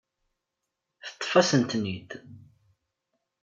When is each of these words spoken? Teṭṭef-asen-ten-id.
Teṭṭef-asen-ten-id. 1.07 2.09